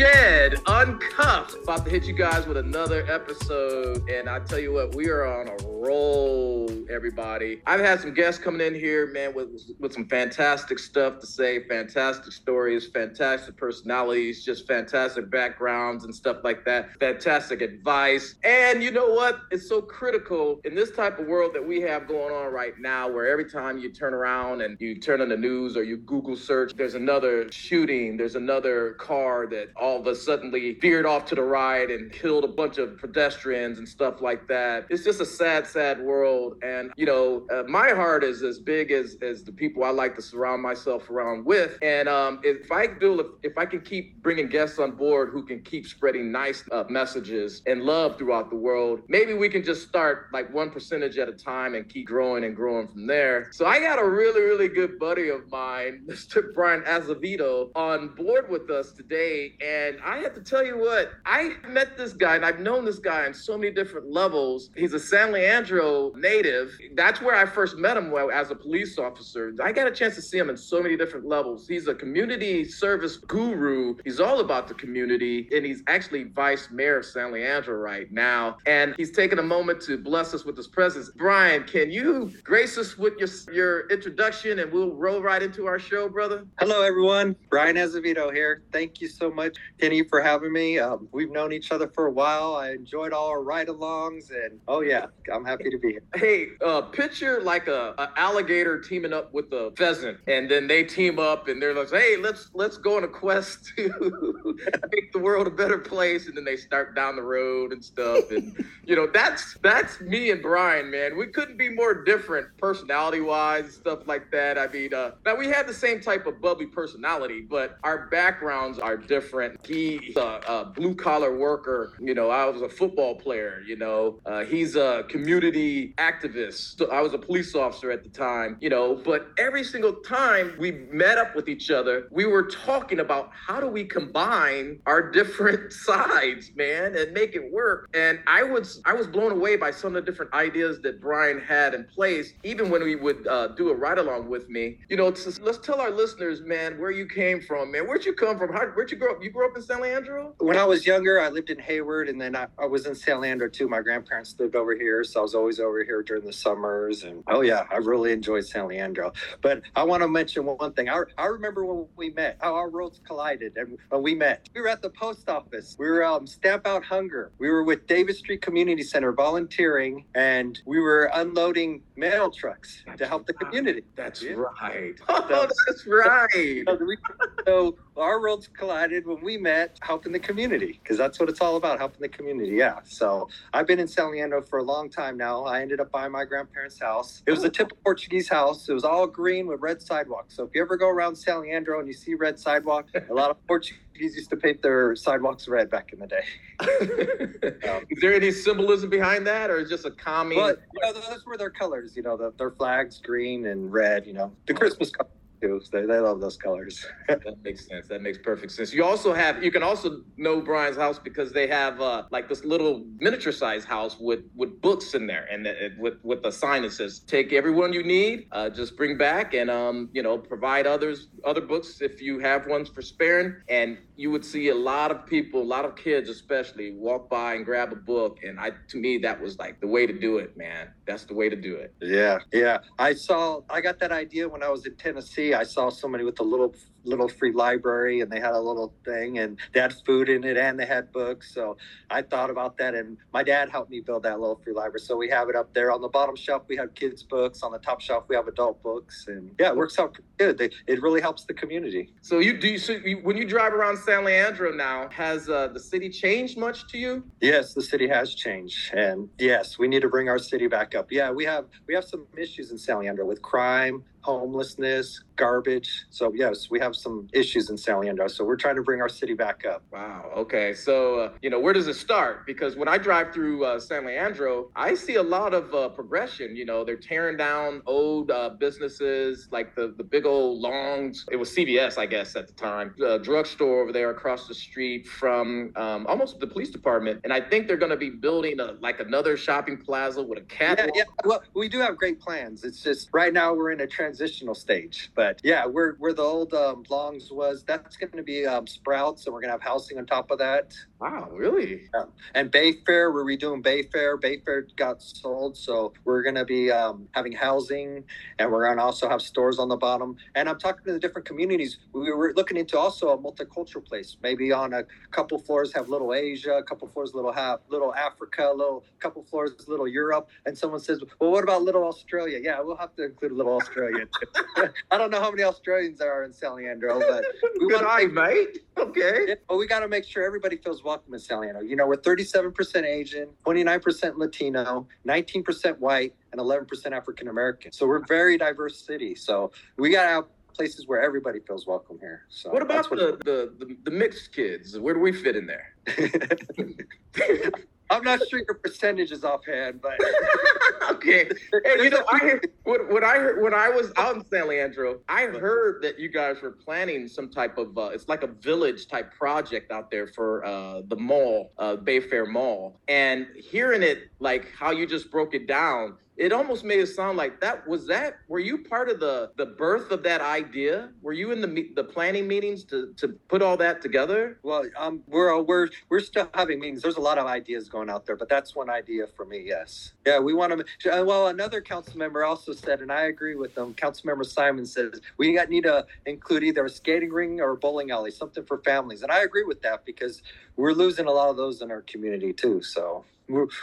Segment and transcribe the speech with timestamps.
[0.00, 1.62] Shedd Uncuffed.
[1.62, 4.08] About to hit you guys with another episode.
[4.08, 7.60] And I tell you what, we are on a roll, everybody.
[7.66, 11.64] I've had some guests coming in here, man, with, with some fantastic stuff to say,
[11.68, 18.36] fantastic stories, fantastic personalities, just fantastic backgrounds and stuff like that, fantastic advice.
[18.44, 19.40] And you know what?
[19.50, 23.08] It's so critical in this type of world that we have going on right now,
[23.08, 26.36] where every time you turn around and you turn on the news or you Google
[26.36, 31.34] search, there's another shooting, there's another car that all of a suddenly veered off to
[31.34, 34.86] the right and killed a bunch of pedestrians and stuff like that.
[34.88, 36.54] It's just a sad, sad world.
[36.62, 40.14] And, you know, uh, my heart is as big as, as the people I like
[40.16, 41.78] to surround myself around with.
[41.82, 45.44] And um, if I do, if, if I can keep bringing guests on board who
[45.44, 49.86] can keep spreading nice uh, messages and love throughout the world, maybe we can just
[49.86, 53.48] start like one percentage at a time and keep growing and growing from there.
[53.52, 56.54] So I got a really, really good buddy of mine, Mr.
[56.54, 59.54] Bryan Azevedo, on board with us today.
[59.60, 62.98] And I have to tell you what, I met this guy and I've known this
[62.98, 64.70] guy on so many different levels.
[64.76, 66.59] He's a San Leandro native.
[66.94, 69.52] That's where I first met him as a police officer.
[69.62, 71.68] I got a chance to see him in so many different levels.
[71.68, 73.96] He's a community service guru.
[74.04, 78.58] He's all about the community and he's actually vice mayor of San Leandro right now.
[78.66, 81.10] And he's taken a moment to bless us with his presence.
[81.10, 85.78] Bryan, can you grace us with your, your introduction and we'll roll right into our
[85.78, 86.46] show, brother?
[86.58, 87.36] Hello, everyone.
[87.48, 88.62] Bryan Azevedo here.
[88.72, 90.78] Thank you so much, Kenny, for having me.
[90.78, 92.54] Um, we've known each other for a while.
[92.54, 96.02] I enjoyed all our ride-alongs, and oh yeah, I'm happy to be here.
[96.14, 100.84] Hey, uh, picture like a, a alligator teaming up with a pheasant, and then they
[100.84, 104.58] team up, and they're like, "Hey, let's let's go on a quest to
[104.92, 108.30] make the world a better place," and then they start down the road and stuff,
[108.30, 111.16] and you know that's that's me and Bryan, man.
[111.16, 114.58] We couldn't be more different personality-wise and stuff like that.
[114.58, 118.78] I mean, uh, now we have the same type of bubbly personality, but our backgrounds
[118.78, 119.64] are different.
[119.66, 121.92] He's a, a blue collar worker.
[122.00, 123.62] You know, I was a football player.
[123.66, 126.39] You know, uh, he's a community activist.
[126.48, 128.56] So I was a police officer at the time.
[128.60, 133.00] You know, but every single time we met up with each other, we were talking
[133.00, 137.90] about how do we combine our different sides, man, and make it work.
[137.94, 141.40] And I was I was blown away by some of the different ideas that Bryan
[141.40, 144.78] had in place, even when we would uh, do a ride along with me.
[144.88, 147.86] You know, let's tell our listeners, man, where you came from, man.
[147.86, 148.52] Where'd you come from?
[148.52, 149.22] How, where'd you grow up?
[149.22, 150.34] You grew up in San Leandro?
[150.38, 153.20] When I was younger, I lived in Hayward, and then I, I was in San
[153.20, 153.68] Leandro too.
[153.68, 157.04] My grandparents lived over here, so I was always over here during the summers.
[157.04, 159.12] And oh yeah, I really enjoyed San Leandro.
[159.42, 160.88] But I want to mention one thing.
[160.88, 164.60] I, I remember when we met, how our roads collided, and when we met, we
[164.60, 165.76] were at the post office.
[165.78, 167.32] We were um, Stamp Out Hunger.
[167.38, 173.06] We were with Davis Street Community Center volunteering, and we were unloading mail trucks to
[173.06, 173.84] help the community.
[173.96, 174.32] That's yeah.
[174.32, 174.94] right.
[175.32, 176.64] Oh, that's right.
[177.46, 181.56] so our roads collided when we met helping the community because that's what it's all
[181.56, 185.16] about helping the community yeah so i've been in san leandro for a long time
[185.16, 187.22] now i ended up buying my grandparents house.
[187.26, 187.50] It was a oh.
[187.50, 188.68] typical portuguese house.
[188.68, 191.78] It was all green with red sidewalks so if you ever go around san leandro
[191.78, 195.70] and you see red sidewalk a lot of portuguese used to paint their sidewalks red
[195.70, 196.24] back in the day.
[197.68, 200.92] Um, is there any symbolism behind that or is just a common but you know
[200.92, 204.54] those were their colors you know the, their flags green and red you know the
[204.54, 205.60] christmas colors too.
[205.72, 206.84] They, they love those colors.
[207.08, 207.88] that makes sense.
[207.88, 208.72] That makes perfect sense.
[208.72, 212.44] You also have you can also know Bryan's house because they have uh, like this
[212.44, 216.62] little miniature size house with with books in there and it, with with a sign
[216.62, 220.66] that says take everyone you need, uh, just bring back and um you know provide
[220.66, 223.34] others other books if you have ones for sparing.
[223.48, 227.34] And you would see a lot of people, a lot of kids especially, walk by
[227.34, 228.20] and grab a book.
[228.22, 230.68] And I to me that was like the way to do it, man.
[230.86, 231.74] That's the way to do it.
[231.82, 232.58] Yeah, yeah.
[232.78, 236.18] I saw I got that idea when I was in Tennessee I saw somebody with
[236.20, 240.08] a little little free library and they had a little thing and they had food
[240.08, 241.34] in it and they had books.
[241.34, 241.58] So
[241.90, 244.80] I thought about that and my dad helped me build that little free library.
[244.80, 246.44] So we have it up there on the bottom shelf.
[246.48, 248.04] We have kids books on the top shelf.
[248.08, 250.36] We have adult books and yeah, it works out good.
[250.38, 251.92] They, it really helps the community.
[252.02, 255.48] So you do you, so you, when you drive around San Leandro now, has uh,
[255.48, 257.04] the city changed much to you?
[257.20, 260.92] Yes, the city has changed, and yes, we need to bring our city back up.
[260.92, 265.84] Yeah, we have we have some issues in San Leandro with crime, homelessness, garbage.
[265.90, 268.08] So yes, we have some issues in San Leandro.
[268.08, 269.62] So we're trying to bring our city back up.
[269.70, 270.10] Wow.
[270.16, 270.54] Okay.
[270.54, 272.26] So uh, you know, where does it start?
[272.26, 276.36] Because when I drive through uh, San Leandro, I see a lot of uh, progression.
[276.36, 281.06] You know, they're tearing down old uh, businesses like the the big old longs.
[281.10, 282.74] It was CVS, I guess, at the time.
[282.78, 287.20] The drugstore over there across the street from um, almost the police department, and I
[287.20, 290.58] think they're going to be building a like another shopping plaza with a cat.
[290.58, 290.82] Yeah, yeah.
[291.04, 292.44] Well, we do have great plans.
[292.44, 294.90] It's just right now we're in a transitional stage.
[294.94, 297.44] But yeah, we're where the old um, Longs was.
[297.44, 300.18] That's going to be um, Sprouts, and we're going to have housing on top of
[300.18, 300.54] that.
[300.80, 301.68] Wow, really?
[301.74, 301.84] Yeah.
[302.14, 304.00] And Bayfair, we're redoing Bayfair.
[304.00, 307.84] Bayfair got sold, so we're going to be um, having housing,
[308.18, 309.96] and we're going to also have stores on the bottom.
[310.14, 311.58] And I'm talking to the different communities.
[311.74, 313.98] We were looking into also a multicultural place.
[314.02, 318.30] Maybe on a couple floors have little Asia, a couple floors little have little Africa,
[318.32, 320.08] a little couple floors little Europe.
[320.24, 323.36] And someone says, "Well, what about little Australia?" Yeah, we'll have to include a little
[323.36, 324.48] Australia too.
[324.70, 327.04] I don't know how many Australians there are in San Leandro, but
[327.38, 328.38] we Good eye, mate.
[328.56, 329.16] Okay.
[329.28, 331.42] But we got to make sure everybody feels welcome in San Leandro.
[331.42, 337.52] You know, we're 37% Asian, 29% Latino, 19% white, and 11% African American.
[337.52, 338.94] So we're a very diverse city.
[338.94, 342.06] So we got have places where everybody feels welcome here.
[342.08, 344.58] So what about what the, the, the the mixed kids?
[344.58, 345.54] Where do we fit in there?
[347.70, 349.78] I'm not sure your percentages offhand, but
[350.70, 351.08] okay.
[351.44, 354.80] Hey, you know, I heard, what I heard when I was out in San Leandro,
[354.88, 358.66] I heard that you guys were planning some type of uh, it's like a village
[358.66, 364.32] type project out there for uh, the mall, uh, Bayfair Mall, and hearing it like
[364.34, 367.98] how you just broke it down it almost made it sound like that was that
[368.08, 370.70] were you part of the the birth of that idea?
[370.80, 374.18] Were you in the the planning meetings to to put all that together?
[374.22, 376.62] Well um we're we're we're still having meetings.
[376.62, 379.74] There's a lot of ideas going out there but that's one idea for me yes.
[379.86, 383.34] Yeah we want to uh, well another council member also said and i agree with
[383.34, 387.32] them council member simon says we got need to include either a skating ring or
[387.32, 390.02] a bowling alley something for families and i agree with that because
[390.36, 392.84] we're losing a lot of those in our community too so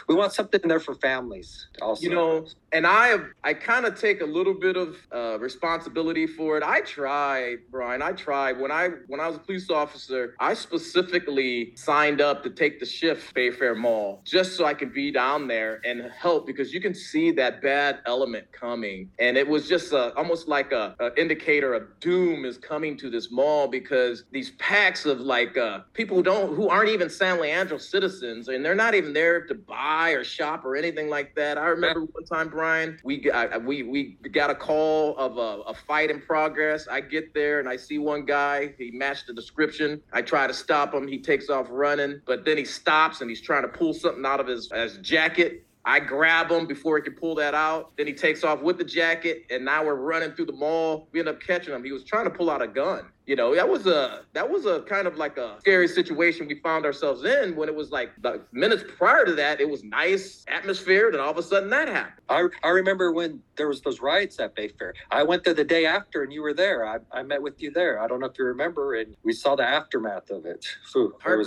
[0.08, 2.02] we want something there for families also.
[2.02, 6.56] You know, and I I kind of take a little bit of uh, responsibility for
[6.56, 6.62] it.
[6.62, 8.02] I tried, Bryan.
[8.02, 10.34] I tried when I when I was a police officer.
[10.40, 15.10] I specifically signed up to take the shift Bayfair Mall just so I could be
[15.10, 19.68] down there and help because you can see that bad element coming, and it was
[19.68, 24.24] just a, almost like a, a indicator of doom is coming to this mall because
[24.30, 28.64] these packs of like uh, people who don't who aren't even San Leandro citizens and
[28.64, 31.58] they're not even there to buy or shop or anything like that.
[31.58, 35.74] I remember one time, Bryan, we got we we got a call of a, a
[35.74, 36.88] fight in progress.
[36.88, 38.74] I get there and I see one guy.
[38.78, 40.02] He matched the description.
[40.12, 41.06] I try to stop him.
[41.06, 44.40] He takes off running, but then he stops and he's trying to pull something out
[44.40, 45.64] of his, his jacket.
[45.84, 47.96] I grab him before he can pull that out.
[47.96, 51.08] Then he takes off with the jacket, and now we're running through the mall.
[51.12, 51.82] We end up catching him.
[51.82, 53.06] He was trying to pull out a gun.
[53.28, 56.54] You know, that was a that was a kind of like a scary situation we
[56.60, 60.46] found ourselves in when it was like the minutes prior to that, it was nice
[60.48, 62.22] atmosphere, then all of a sudden that happened.
[62.30, 64.92] I, I remember when there was those riots at Bayfair.
[65.10, 66.86] I went there the day after, and you were there.
[66.86, 68.00] I, I met with you there.
[68.00, 70.66] I don't know if you remember, and we saw the aftermath of it.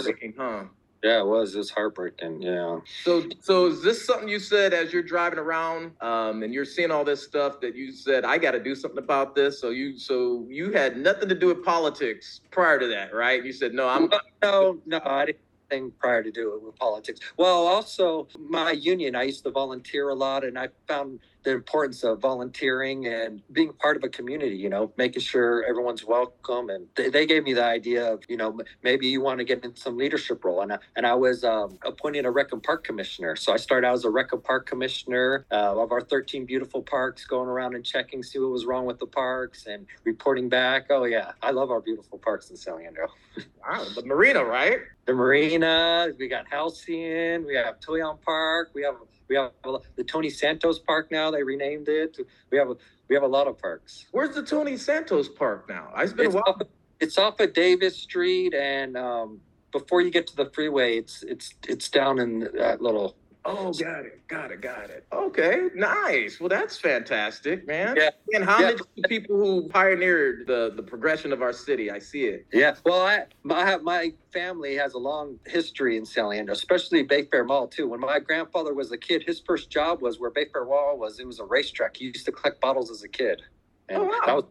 [0.05, 0.65] Heartbreaking, huh?
[1.03, 1.55] Yeah, it was.
[1.55, 2.43] It's heartbreaking.
[2.43, 2.79] Yeah.
[3.03, 6.91] So, so is this something you said as you're driving around, um, and you're seeing
[6.91, 9.59] all this stuff that you said, I got to do something about this.
[9.59, 13.43] So you, so you had nothing to do with politics prior to that, right?
[13.43, 14.11] You said, no, I'm.
[14.43, 15.39] No, no, I didn't
[15.71, 17.19] thing prior to do it with politics.
[17.37, 22.03] Well, also my union, I used to volunteer a lot, and I found the importance
[22.03, 26.69] of volunteering and being part of a community, you know, making sure everyone's welcome.
[26.69, 29.63] And they, they gave me the idea of, you know, maybe you want to get
[29.63, 30.61] in some leadership role.
[30.61, 33.35] And I, and I was um, appointed a rec and park commissioner.
[33.35, 36.81] So I started out as a rec and park commissioner uh, of our 13 beautiful
[36.81, 40.87] parks, going around and checking, see what was wrong with the parks and reporting back.
[40.89, 41.31] Oh, yeah.
[41.41, 43.07] I love our beautiful parks in San Leandro.
[43.67, 43.85] wow.
[43.95, 44.79] The marina, right?
[45.05, 46.09] The marina.
[46.19, 47.45] We got Halcyon.
[47.45, 48.71] We have Toyon Park.
[48.73, 48.95] We have
[49.31, 49.51] we have
[49.95, 51.31] the Tony Santos Park now.
[51.31, 52.17] They renamed it.
[52.51, 52.75] We have a,
[53.07, 54.07] we have a lot of parks.
[54.11, 55.89] Where's the Tony Santos Park now?
[55.97, 56.43] It's been it's a while.
[56.47, 56.61] Off,
[56.99, 59.39] it's off of Davis Street, and um,
[59.71, 64.05] before you get to the freeway, it's it's it's down in that little Oh, got
[64.05, 65.05] it, got it, got it.
[65.11, 66.39] Okay, nice.
[66.39, 67.95] Well, that's fantastic, man.
[67.95, 68.11] Yeah.
[68.33, 68.71] And how yeah.
[68.73, 71.89] to people who pioneered the the progression of our city?
[71.89, 72.45] I see it.
[72.53, 72.75] Yeah.
[72.85, 77.67] Well, I my my family has a long history in San Leandro, especially Bayfair Mall
[77.67, 77.87] too.
[77.87, 81.19] When my grandfather was a kid, his first job was where Bayfair Mall was.
[81.19, 81.97] It was a racetrack.
[81.97, 83.41] He used to collect bottles as a kid.
[83.89, 84.19] And oh, wow.
[84.25, 84.45] that was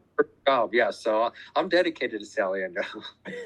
[0.46, 0.74] job.
[0.74, 2.84] Yeah, so I'm dedicated to San Leandro.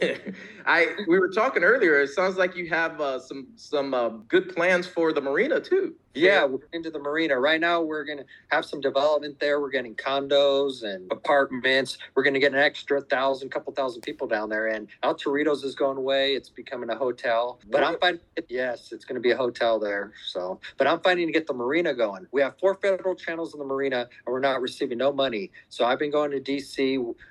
[0.66, 2.00] I we were talking earlier.
[2.00, 5.94] It sounds like you have uh, some some uh, good plans for the marina too.
[6.16, 7.82] Yeah, we're into the marina right now.
[7.82, 9.60] We're gonna have some development there.
[9.60, 11.98] We're getting condos and apartments.
[12.14, 14.68] We're gonna get an extra thousand, couple thousand people down there.
[14.68, 16.34] And El Torito's is going away.
[16.34, 17.58] It's becoming a hotel.
[17.68, 17.92] But what?
[17.94, 20.12] I'm finding yes, it's gonna be a hotel there.
[20.26, 22.26] So, but I'm finding to get the marina going.
[22.30, 25.50] We have four federal channels in the marina, and we're not receiving no money.
[25.68, 26.63] So I've been going to DC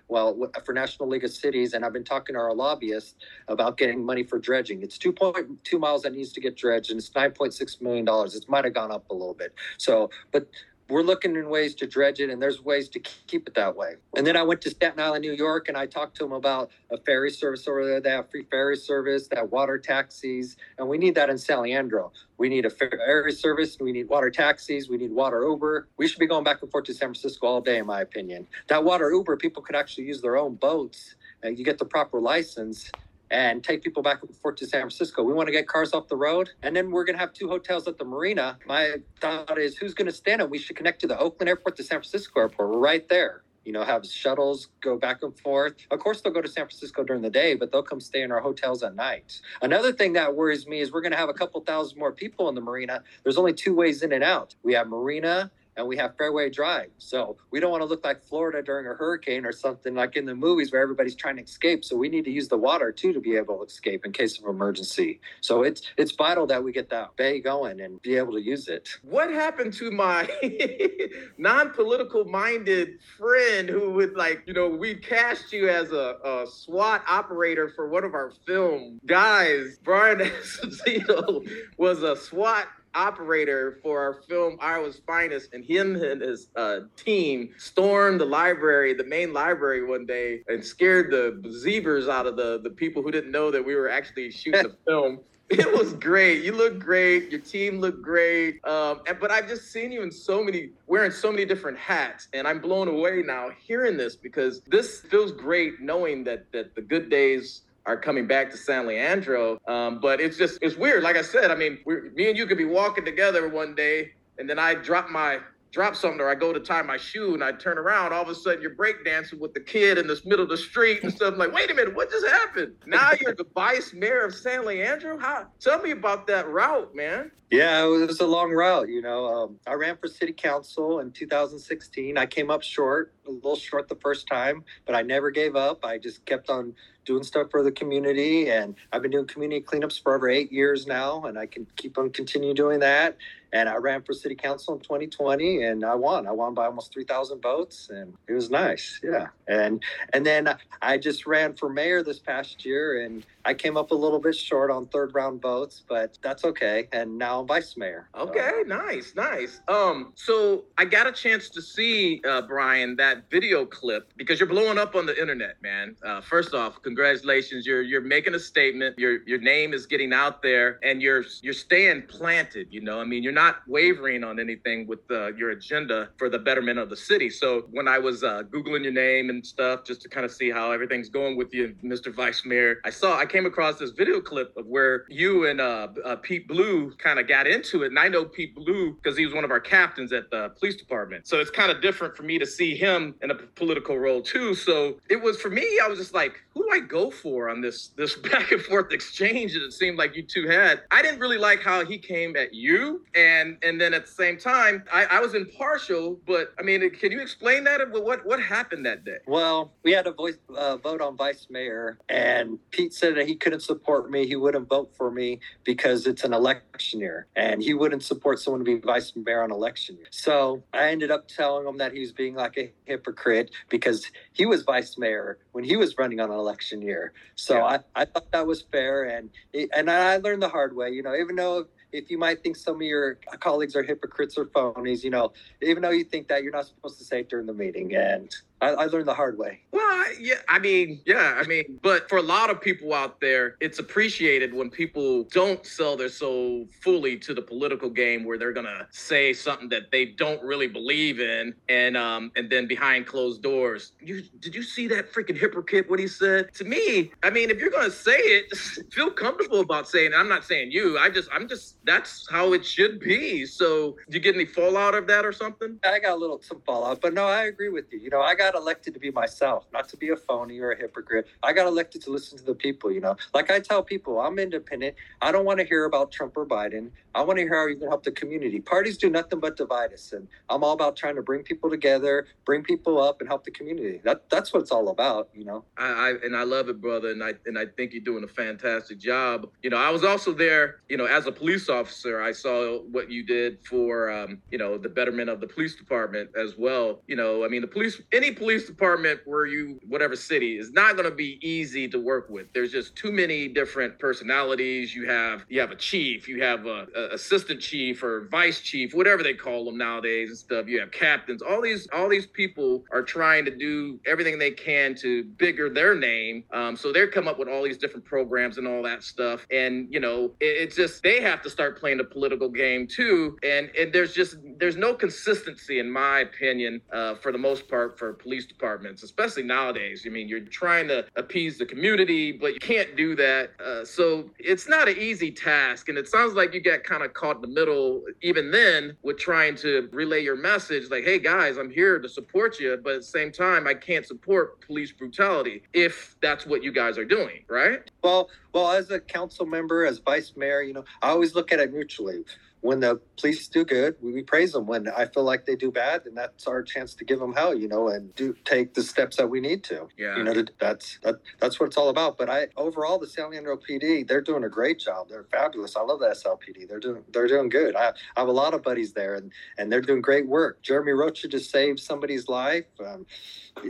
[0.07, 3.15] well, uh, for National League of Cities, and I've been talking to our lobbyists
[3.47, 4.81] about getting money for dredging.
[4.83, 8.35] It's 2.2 miles that needs to get dredged, and it's 9.6 million dollars.
[8.35, 9.53] It might have gone up a little bit.
[9.77, 10.47] So, but
[10.89, 13.95] we're looking in ways to dredge it, and there's ways to keep it that way.
[14.15, 16.71] And then I went to Staten Island, New York, and I talked to them about
[16.91, 18.01] a ferry service over there.
[18.01, 22.11] They have free ferry service, that water taxis, and we need that in San Leandro.
[22.37, 25.87] We need a ferry service, we need water taxis, we need water Uber.
[25.97, 28.47] We should be going back and forth to San Francisco all day, in my opinion.
[28.67, 31.15] That water Uber, people could actually use their own boats.
[31.43, 32.89] And you get the proper license
[33.33, 35.23] and take people back and forth to San Francisco.
[35.23, 36.51] We want to get cars off the road.
[36.61, 38.59] And then we're going to have two hotels at the marina.
[38.67, 40.49] My thought is who's going to stand it?
[40.49, 42.69] We should connect to the Oakland airport, the San Francisco airport.
[42.69, 43.41] We're right there.
[43.65, 45.75] You know, have shuttles go back and forth.
[45.89, 48.31] Of course, they'll go to San Francisco during the day, but they'll come stay in
[48.31, 49.39] our hotels at night.
[49.61, 52.49] Another thing that worries me is we're going to have a couple thousand more people
[52.49, 53.01] in the marina.
[53.23, 54.53] There's only two ways in and out.
[54.63, 56.89] We have marina and we have fairway drive.
[56.97, 60.25] So we don't want to look like Florida during a hurricane or something like in
[60.25, 61.83] the movies where everybody's trying to escape.
[61.83, 64.39] So we need to use the water too to be able to escape in case
[64.39, 65.19] of emergency.
[65.41, 68.67] So it's it's vital that we get that bay going and be able to use
[68.67, 68.89] it.
[69.03, 70.29] What happened to my
[71.37, 77.03] non-political minded friend who would like, you know, we cast you as a, a SWAT
[77.07, 79.77] operator for one of our film guys.
[79.83, 86.47] Bryan Esposito was a SWAT operator for our film Iowa's Finest, and him and his
[86.55, 92.25] uh, team stormed the library, the main library, one day, and scared the zebras out
[92.25, 95.19] of the the people who didn't know that we were actually shooting the film.
[95.49, 96.43] It was great.
[96.43, 97.29] You look great.
[97.29, 98.65] Your team looked great.
[98.65, 102.27] Um, and, but I've just seen you in so many, wearing so many different hats,
[102.33, 106.81] and I'm blown away now hearing this because this feels great knowing that that the
[106.81, 109.59] good days are coming back to San Leandro.
[109.67, 111.03] Um, but it's just it's weird.
[111.03, 114.49] Like I said, I mean, me and you could be walking together one day, and
[114.49, 115.39] then I drop my
[115.73, 118.29] drop something or I go to tie my shoe and I turn around, all of
[118.29, 121.33] a sudden you're breakdancing with the kid in the middle of the street and stuff.
[121.33, 122.75] I'm like, wait a minute, what just happened?
[122.85, 125.17] Now you're the vice mayor of San Leandro.
[125.17, 125.47] How?
[125.59, 127.31] Tell me about that route, man.
[127.49, 128.87] Yeah, it was a long route.
[128.87, 132.17] You know, um, I ran for city council in 2016.
[132.17, 135.83] I came up short, a little short the first time, but I never gave up.
[135.83, 136.73] I just kept on
[137.05, 140.87] doing stuff for the community, and I've been doing community cleanups for over eight years
[140.87, 143.17] now, and I can keep on continue doing that.
[143.53, 146.27] And I ran for city council in 2020, and I won.
[146.27, 148.99] I won by almost 3,000 votes, and it was nice.
[149.03, 149.81] Yeah, and
[150.11, 153.95] and then I just ran for mayor this past year, and I came up a
[153.95, 156.87] little bit short on third round votes, but that's okay.
[156.93, 158.07] And now I'm vice mayor.
[158.15, 158.67] Okay, so.
[158.67, 159.61] nice, nice.
[159.67, 164.49] Um, so I got a chance to see uh, Bryan that video clip because you're
[164.49, 165.95] blowing up on the internet, man.
[166.03, 167.65] Uh, first off, congratulations.
[167.65, 168.97] You're you're making a statement.
[168.97, 172.67] Your your name is getting out there, and you're you're staying planted.
[172.71, 176.39] You know, I mean, you're not wavering on anything with uh, your agenda for the
[176.39, 177.29] betterment of the city.
[177.29, 180.49] So when I was uh, googling your name and stuff, just to kind of see
[180.49, 182.13] how everything's going with you, Mr.
[182.13, 185.87] Vice Mayor, I saw I came across this video clip of where you and uh,
[186.03, 189.25] uh Pete Ballew kind of got into it, and I know Pete Ballew because he
[189.25, 191.27] was one of our captains at the police department.
[191.27, 194.55] So it's kind of different for me to see him in a political role too.
[194.55, 195.79] So it was for me.
[195.83, 198.91] I was just like, who do I go for on this this back and forth
[198.91, 200.81] exchange that it seemed like you two had.
[200.91, 203.32] I didn't really like how he came at you, and
[203.63, 206.19] and then at the same time, I, I was impartial.
[206.25, 207.79] But I mean, can you explain that?
[207.91, 209.17] What what happened that day?
[209.27, 213.35] Well, we had a voice uh, vote on vice mayor, and Pete said that he
[213.35, 214.27] couldn't support me.
[214.27, 218.59] He wouldn't vote for me because it's an election year, and he wouldn't support someone
[218.59, 220.07] to be vice mayor on election year.
[220.11, 224.45] So I ended up telling him that he was being like a hypocrite because he
[224.45, 227.13] was vice mayor when he was running on an election year.
[227.35, 227.79] So yeah.
[227.95, 229.29] I, I thought that was fair, and
[229.73, 230.89] and I learned the hard way.
[230.89, 234.45] You know, even though if you might think some of your colleagues are hypocrites or
[234.45, 235.31] phonies, you know,
[235.61, 237.95] even though you think that, you're not supposed to say it during the meeting.
[237.95, 239.59] And I, I, learned the hard way.
[239.71, 243.55] Well, yeah, I mean, yeah, I mean, but for a lot of people out there,
[243.59, 248.53] it's appreciated when people don't sell their soul fully to the political game, where they're
[248.53, 253.41] gonna say something that they don't really believe in, and um, and then behind closed
[253.41, 255.89] doors, you did you see that freaking hypocrite?
[255.89, 257.11] What he said to me?
[257.23, 258.55] I mean, if you're gonna say it,
[258.93, 260.15] feel comfortable about saying it.
[260.15, 260.97] I'm not saying you.
[260.97, 263.45] I just, I'm just, that's how it should be.
[263.45, 265.79] So, do you get any fallout of that or something?
[265.83, 267.99] I got a little some fallout, but no, I agree with you.
[267.99, 270.71] You know, I got got elected to be myself, not to be a phony or
[270.71, 271.27] a hypocrite.
[271.41, 273.15] I got elected to listen to the people, you know.
[273.33, 274.95] Like I tell people, I'm independent.
[275.21, 276.91] I don't want to hear about Trump or Biden.
[277.15, 278.59] I want to hear how you can help the community.
[278.59, 280.13] Parties do nothing but divide us.
[280.13, 283.51] And I'm all about trying to bring people together, bring people up and help the
[283.51, 284.01] community.
[284.03, 285.63] That that's what it's all about, you know.
[285.77, 287.11] I, I and I love it, brother.
[287.11, 289.49] And I and I think you're doing a fantastic job.
[289.61, 292.21] You know, I was also there, you know, as a police officer.
[292.21, 296.29] I saw what you did for um, you know, the betterment of the police department
[296.35, 297.01] as well.
[297.07, 300.93] You know, I mean the police any police department where you whatever city is not
[300.93, 302.51] going to be easy to work with.
[302.53, 304.93] There's just too many different personalities.
[304.95, 308.93] You have you have a chief, you have a, a assistant chief or vice chief,
[308.93, 310.67] whatever they call them nowadays and stuff.
[310.67, 311.41] You have captains.
[311.41, 315.95] All these all these people are trying to do everything they can to bigger their
[315.95, 316.43] name.
[316.51, 319.45] Um, so they're come up with all these different programs and all that stuff.
[319.51, 323.37] And you know, it, it's just they have to start playing the political game too.
[323.43, 327.97] And and there's just there's no consistency in my opinion uh, for the most part
[327.97, 330.03] for police departments, especially nowadays.
[330.05, 333.51] I mean, you're trying to appease the community, but you can't do that.
[333.63, 335.89] Uh, so it's not an easy task.
[335.89, 339.19] And it sounds like you get kind of caught in the middle, even then, with
[339.19, 342.79] trying to relay your message like, hey guys, I'm here to support you.
[342.81, 346.97] But at the same time, I can't support police brutality if that's what you guys
[346.97, 347.91] are doing, right?
[348.03, 351.59] Well, well, as a council member, as vice mayor, you know, I always look at
[351.59, 352.23] it mutually
[352.63, 354.65] when the police do good, we, we, praise them.
[354.65, 357.53] When I feel like they do bad, then that's our chance to give them hell,
[357.53, 359.89] you know, and do take the steps that we need to.
[359.97, 362.17] Yeah, you know, that's that, that's what it's all about.
[362.17, 365.09] But I overall, the San Leandro PD, they're doing a great job.
[365.09, 365.75] They're fabulous.
[365.75, 366.69] I love the SLPD.
[366.69, 367.75] They're doing they're doing good.
[367.75, 370.61] I, I have a lot of buddies there, and and they're doing great work.
[370.61, 372.65] Jeremy Rocha just saved somebody's life.
[372.79, 373.05] Um,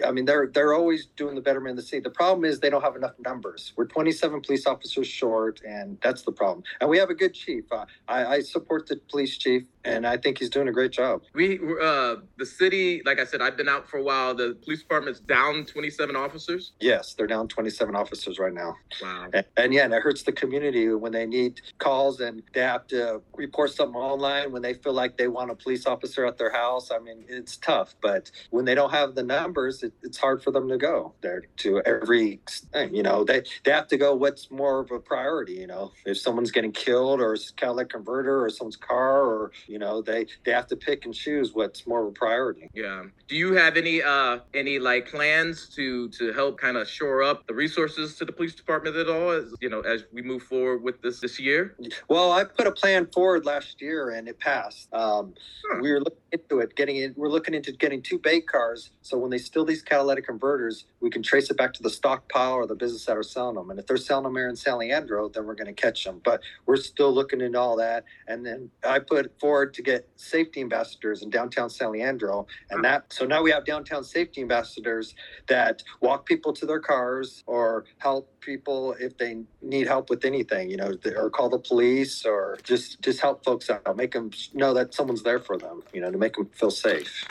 [0.06, 2.02] I mean, they're they're always doing the betterment of the city.
[2.02, 3.74] The problem is they don't have enough numbers.
[3.76, 6.64] We're 27 police officers short, and that's the problem.
[6.80, 7.66] And we have a good chief.
[7.72, 11.22] Uh, I, I support the police chief and I think he's doing a great job.
[11.34, 14.34] We, uh, the city, like I said, I've been out for a while.
[14.34, 16.74] The police department's down 27 officers.
[16.80, 18.76] Yes, they're down 27 officers right now.
[19.02, 19.28] Wow.
[19.34, 22.88] And, and yeah, and it hurts the community when they need calls and they have
[22.88, 26.52] to report something online when they feel like they want a police officer at their
[26.52, 26.92] house.
[26.92, 30.52] I mean, it's tough, but when they don't have the numbers, it, it's hard for
[30.52, 32.40] them to go there to every
[32.72, 32.96] thing.
[32.96, 34.16] You know, they they have to go.
[34.16, 35.54] What's more of a priority?
[35.54, 39.80] You know, if someone's getting killed or a catalytic converter or someone's car or you
[39.80, 42.70] know, they they have to pick and choose what's more of a priority.
[42.76, 43.06] Yeah.
[43.28, 47.48] Do you have any uh any like plans to to help kind of shore up
[47.48, 49.32] the resources to the police department at all?
[49.32, 51.76] As you know, as we move forward with this this year.
[52.08, 54.94] Well, I put a plan forward last year and it passed.
[54.94, 55.34] Um,
[55.66, 55.80] huh.
[55.82, 57.16] We were looking into it, getting in.
[57.18, 61.10] We're looking into getting two bait cars, so when they steal these catalytic converters, we
[61.10, 63.72] can trace it back to the stockpile or the business that are selling them.
[63.72, 66.22] And if they're selling them here in San Leandro, then we're going to catch them.
[66.24, 68.04] But we're still looking into all that.
[68.28, 72.48] And then I put forward to get safety ambassadors in downtown San Leandro.
[72.70, 75.16] And that, so now we have downtown safety ambassadors
[75.48, 80.70] that walk people to their cars or help people if they need help with anything,
[80.70, 84.74] you know, or call the police or just, just help folks out, make them know
[84.74, 87.26] that someone's there for them, you know, to make them feel safe.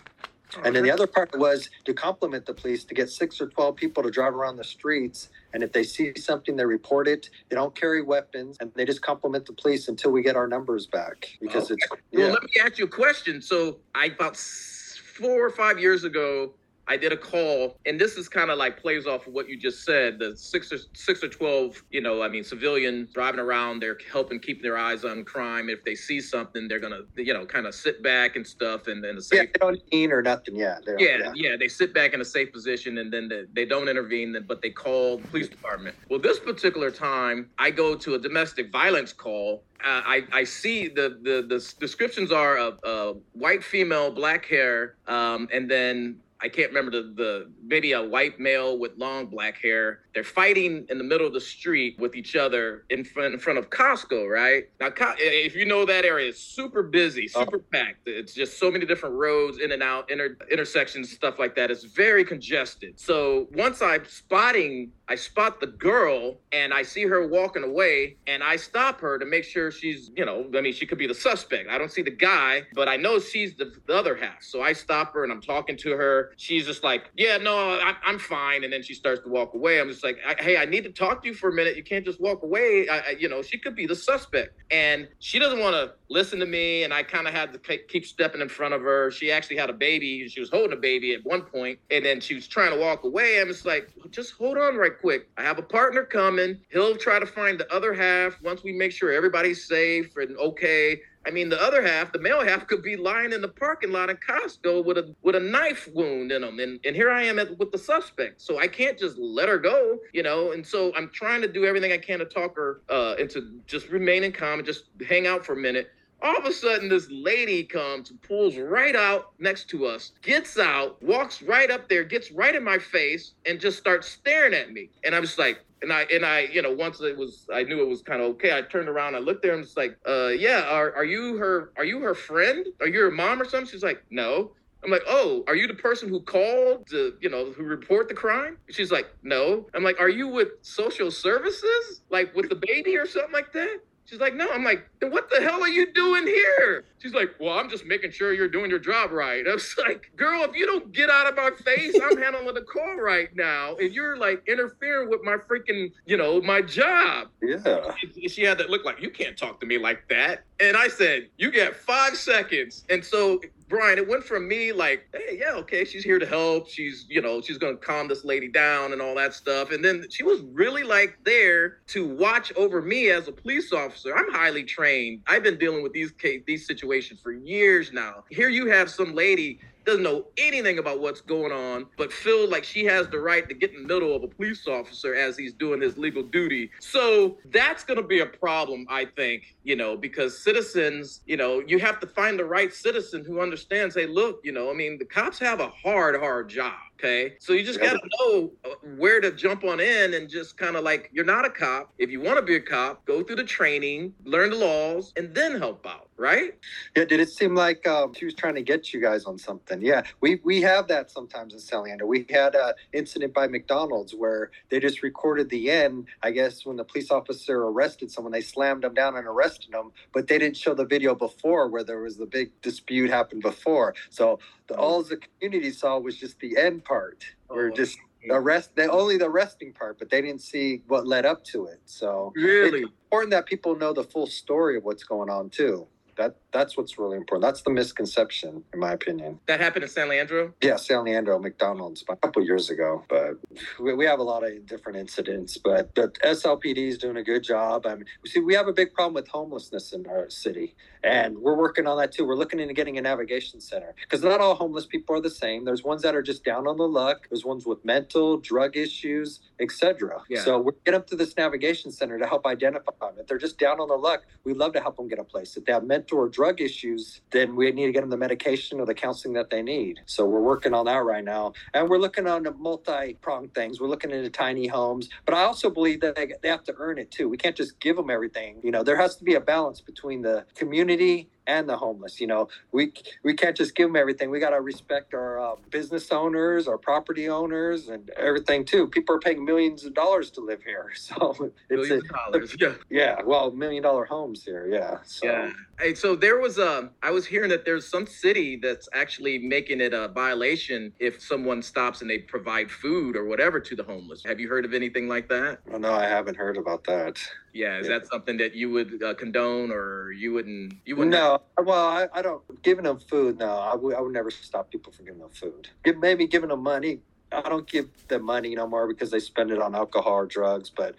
[0.65, 1.03] And then the uh-huh.
[1.03, 4.35] other part was to complement the police to get six or 12 people to drive
[4.35, 5.29] around the streets.
[5.55, 7.31] And if they see something, they report it.
[7.49, 10.87] They don't carry weapons and they just complement the police until we get our numbers
[10.87, 11.75] back because okay.
[11.75, 12.03] it's.
[12.11, 12.25] Yeah.
[12.25, 13.41] Well, let me ask you a question.
[13.41, 16.53] So, I about four or five years ago,
[16.93, 19.57] I did a call, and this is kind of like plays off of what you
[19.59, 20.19] just said.
[20.19, 24.39] The six or six or twelve, you know, I mean, civilian driving around, they're helping
[24.39, 25.71] keep their eyes on crime.
[25.71, 29.03] If they see something, they're gonna, you know, kind of sit back and stuff, and
[29.03, 29.39] then the safe.
[29.39, 30.55] Yeah, they don't intervene or nothing.
[30.55, 31.57] Yeah, yeah, yeah, yeah.
[31.57, 34.69] They sit back in a safe position, and then they, they don't intervene, but they
[34.69, 35.97] call the police department.
[36.11, 40.87] Well, this particular time, I go to a domestic violence call uh, I, I see
[40.87, 46.49] the, the the descriptions are of uh, white female, black hair, um, and then I
[46.49, 50.01] can't remember the, the maybe a white male with long black hair.
[50.13, 53.59] They're fighting in the middle of the street with each other in front in front
[53.59, 54.65] of Costco, right?
[54.81, 57.41] Now, if you know that area, it's super busy, oh.
[57.45, 57.65] super oh.
[57.73, 58.07] packed.
[58.07, 61.71] It's just so many different roads in and out, inter, intersections, stuff like that.
[61.71, 62.99] It's very congested.
[62.99, 68.43] So once I'm spotting, I spot the girl and I see her walking away, and
[68.43, 71.15] I stop her to make sure she's, you know, I mean, she could be the
[71.15, 71.69] suspect.
[71.71, 74.43] I don't see the guy, but I know she's the, the other half.
[74.43, 77.95] So I stop her and I'm talking to her she's just like, yeah, no, I,
[78.07, 78.65] am fine.
[78.65, 79.81] And then she starts to walk away.
[79.81, 81.77] I'm just like, hey, I need to talk to you for a minute.
[81.77, 82.89] You can't just walk away.
[82.89, 84.63] I, I, you know, she could be the suspect.
[84.71, 86.85] And she doesn't want to listen to me.
[86.85, 89.11] And I kind of had to keep stepping in front of her.
[89.11, 90.29] She actually had a baby.
[90.29, 93.05] She was holding a baby at one point, and then she was trying to walk
[93.05, 93.41] away.
[93.41, 95.29] I'm just like, just hold on right quick.
[95.37, 96.61] I have a partner coming.
[96.71, 101.01] He'll try to find the other half once we make sure everybody's safe and okay.
[101.27, 104.11] I mean, the other half, the male half, could be lying in the parking lot
[104.11, 107.39] in Costco with a with a knife wound in them, and and here I am
[107.39, 108.41] at, with the suspect.
[108.41, 110.53] So I can't just let her go, you know.
[110.53, 113.89] And so I'm trying to do everything I can to talk her uh, into just
[113.89, 115.91] remaining calm and just hang out for a minute.
[116.25, 121.03] All of a sudden, this lady comes, pulls right out next to us, gets out,
[121.03, 124.89] walks right up there, gets right in my face, and just starts staring at me.
[125.03, 127.83] And I'm just like, and I and I, you know, once it was, I knew
[127.83, 128.57] it was kind of okay.
[128.57, 131.73] I turned around, I looked there, and it's like, uh, yeah, are are you her?
[131.77, 132.67] Are you her friend?
[132.81, 133.71] Are you her mom or something?
[133.71, 134.53] She's like, no.
[134.85, 138.15] I'm like, oh, are you the person who called to, you know, who report the
[138.15, 138.59] crime?
[138.69, 139.69] She's like, no.
[139.75, 142.03] I'm like, are you with social services?
[142.11, 143.79] Like with the baby or something like that?
[144.13, 144.47] She's like, no.
[144.53, 146.85] I'm like, then what the hell are you doing here?
[146.99, 149.43] She's like, well, I'm just making sure you're doing your job right.
[149.49, 152.61] I was like, girl, if you don't get out of my face, I'm handling the
[152.61, 153.75] call right now.
[153.77, 157.29] And you're like interfering with my freaking, you know, my job.
[157.41, 157.95] Yeah.
[158.15, 160.45] She, she had that look like, you can't talk to me like that.
[160.61, 162.85] And I said, you get five seconds.
[162.91, 163.41] And so
[163.73, 166.69] Bryan, it went from me like, hey, yeah, okay, she's here to help.
[166.69, 169.71] She's, you know, she's gonna calm this lady down and all that stuff.
[169.71, 174.15] And then she was really like there to watch over me as a police officer.
[174.15, 175.23] I'm highly trained.
[175.27, 178.25] I've been dealing with these case, these situations for years now.
[178.29, 182.65] Here you have some lady doesn't know anything about what's going on, but feel like
[182.65, 185.53] she has the right to get in the middle of a police officer as he's
[185.53, 186.71] doing his legal duty.
[186.81, 191.63] So that's going to be a problem, I think, you know, because citizens, you know,
[191.67, 194.99] you have to find the right citizen who understands, hey, look, you know, I mean,
[194.99, 196.75] the cops have a hard, hard job.
[197.03, 197.35] Okay.
[197.41, 200.77] So you just got to know uh, where to jump on in and just kind
[200.77, 201.93] of like, you're not a cop.
[201.99, 205.35] If you want to be a cop, go through the training, learn the laws, and
[205.35, 206.09] then help out.
[206.17, 206.57] Right.
[206.95, 207.05] Yeah.
[207.05, 209.83] Did it seem like um, she was trying to get you guys on something?
[209.83, 210.05] Yeah.
[210.21, 212.07] We, we have that sometimes in San Leandro.
[212.07, 216.07] We had an incident by McDonald's where they just recorded the end.
[216.23, 219.91] I guess when the police officer arrested someone, they slammed them down and arrested them,
[220.13, 223.97] but they didn't show the video before where there was the big dispute happened before.
[224.11, 224.39] So
[224.73, 228.75] the, all the community saw was just the end part, or Oh, just the rest.
[228.77, 231.81] They only the resting part, but they didn't see what led up to it.
[231.87, 232.83] So Really?
[232.83, 235.87] it's important that people know the full story of what's going on too.
[236.17, 237.43] That that's what's really important.
[237.43, 239.41] That's the misconception, in my opinion.
[239.47, 240.53] That happened in San Leandro?
[240.63, 243.05] Yeah, San Leandro, McDonald's, a couple years ago.
[243.09, 243.39] But
[243.81, 245.57] we, we have a lot of different incidents.
[245.57, 247.87] But but SLPD is doing a good job.
[247.87, 251.57] I mean, see, we have a big problem with homelessness in our city, and we're
[251.57, 252.27] working on that too.
[252.27, 255.65] We're looking into getting a navigation center because not all homeless people are the same.
[255.65, 257.29] There's ones that are just down on the luck.
[257.31, 260.23] There's ones with mental, drug issues, etc.
[260.29, 260.43] Yeah.
[260.43, 263.17] So we're get up to this navigation center to help identify them.
[263.19, 265.57] If they're just down on the luck, we'd love to help them get a place.
[265.57, 268.81] If they have mental or drug issues, then we need to get them the medication
[268.81, 270.01] or the counseling that they need.
[270.07, 273.81] So we're working on that right now, and we're looking on the multi-pronged things.
[273.81, 276.99] We're looking into tiny homes, but I also believe that they, they have to earn
[276.99, 277.29] it too.
[277.29, 278.59] We can't just give them everything.
[278.63, 282.21] You know, there has to be a balance between the community and the homeless.
[282.21, 284.31] You know, we we can't just give them everything.
[284.31, 288.87] We got to respect our uh, business owners, our property owners, and everything too.
[288.89, 292.57] People are paying millions of dollars to live here, so it's a, Millions of dollars.
[292.63, 292.75] Yeah.
[292.91, 294.99] yeah, well, million dollar homes here, yeah.
[295.05, 295.53] So Yeah.
[295.81, 296.91] Hey, so there was a.
[297.03, 301.63] I was hearing that there's some city that's actually making it a violation if someone
[301.63, 304.23] stops and they provide food or whatever to the homeless.
[304.25, 305.61] Have you heard of anything like that?
[305.73, 307.19] oh, no, I haven't heard about that.
[307.53, 307.79] Yeah.
[307.79, 310.75] Is that something that you would uh, condone or you wouldn't?
[310.85, 311.13] You wouldn't.
[311.13, 313.39] No, well, I, I don't giving them food.
[313.39, 315.69] No, I would would never stop people from giving them food.
[315.85, 317.01] Give, maybe giving them money.
[317.31, 320.71] I don't give them money no more because they spend it on alcohol or drugs.
[320.71, 320.95] But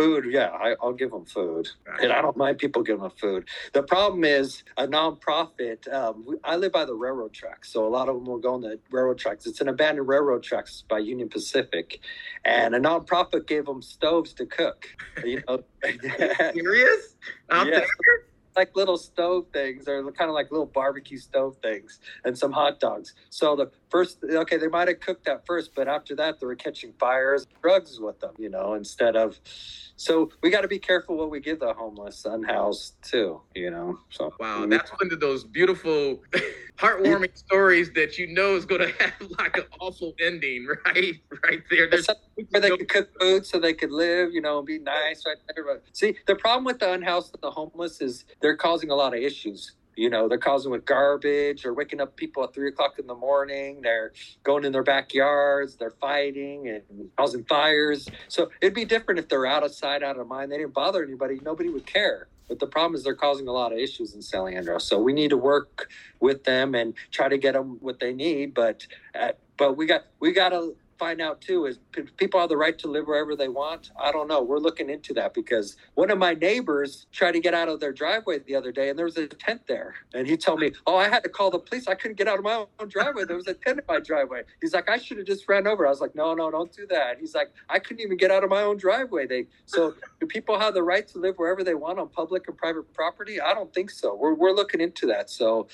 [0.00, 1.68] food, yeah, I, I'll give them food,
[2.00, 3.48] and I don't mind people giving them food.
[3.72, 5.92] The problem is a nonprofit.
[5.92, 8.54] Um, we- I live by the railroad tracks, so a lot of them will go
[8.54, 9.46] on the railroad tracks.
[9.46, 12.00] It's an abandoned railroad tracks by Union Pacific,
[12.44, 14.88] and a nonprofit gave them stoves to cook.
[15.24, 15.62] You know.
[16.54, 17.16] Serious?
[17.50, 17.80] Out Yes.
[17.80, 18.26] there?
[18.56, 22.80] like little stove things or kind of like little barbecue stove things and some hot
[22.80, 23.14] dogs.
[23.30, 26.56] So the first, okay, they might have cooked that first, but after that, they were
[26.56, 29.38] catching fires, drugs with them, you know, instead of.
[29.96, 33.98] So we got to be careful what we give the homeless, unhoused too, you know.
[34.10, 36.22] So Wow, that's one of those beautiful,
[36.78, 41.14] heartwarming stories that you know is going to have like an awful ending, right?
[41.44, 41.88] Right there.
[41.90, 42.08] There's
[42.50, 45.36] where they could cook food so they could live, you know, and be nice right
[45.54, 45.64] there.
[45.64, 49.14] But see, the problem with the unhoused and the homeless is they're causing a lot
[49.14, 49.72] of issues.
[49.96, 53.14] You know, they're causing with garbage or waking up people at three o'clock in the
[53.14, 53.80] morning.
[53.82, 55.76] They're going in their backyards.
[55.76, 58.08] They're fighting and causing fires.
[58.28, 60.52] So it'd be different if they're out of sight, out of mind.
[60.52, 61.40] They didn't bother anybody.
[61.42, 62.28] Nobody would care.
[62.48, 64.80] But the problem is they're causing a lot of issues in San.
[64.80, 68.54] So we need to work with them and try to get them what they need.
[68.54, 68.86] But
[69.18, 71.78] uh, but we got we got to find out too is
[72.18, 73.90] people have the right to live wherever they want.
[73.98, 74.42] I don't know.
[74.42, 77.92] We're looking into that because one of my neighbors tried to get out of their
[77.92, 79.94] driveway the other day and there was a tent there.
[80.12, 81.88] And he told me, Oh, I had to call the police.
[81.88, 83.24] I couldn't get out of my own driveway.
[83.24, 84.42] There was a tent in my driveway.
[84.60, 85.86] He's like, I should have just ran over.
[85.86, 87.18] I was like, No, no, don't do that.
[87.18, 89.26] He's like, I couldn't even get out of my own driveway.
[89.26, 92.58] They so do people have the right to live wherever they want on public and
[92.58, 93.40] private property?
[93.40, 94.14] I don't think so.
[94.14, 95.30] We're we're looking into that.
[95.30, 95.68] So